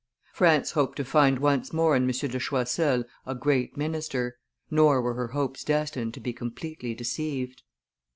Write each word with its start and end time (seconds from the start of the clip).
France 0.33 0.71
hoped 0.71 0.95
to 0.97 1.05
find 1.05 1.37
once 1.37 1.71
more 1.71 1.95
in 1.95 2.05
M. 2.05 2.07
de 2.09 2.39
Choiseul 2.39 3.03
a 3.27 3.35
great 3.35 3.77
minister; 3.77 4.35
nor 4.71 4.99
were 4.99 5.13
her 5.13 5.27
hopes 5.27 5.63
destined 5.63 6.15
to 6.15 6.19
be 6.19 6.33
completely 6.33 6.95
deceived. 6.95 7.61